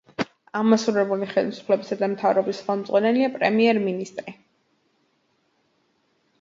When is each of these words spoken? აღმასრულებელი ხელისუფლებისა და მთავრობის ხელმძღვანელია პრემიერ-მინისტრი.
აღმასრულებელი 0.59 1.27
ხელისუფლებისა 1.33 1.99
და 1.99 2.09
მთავრობის 2.15 2.63
ხელმძღვანელია 2.71 3.31
პრემიერ-მინისტრი. 3.37 4.37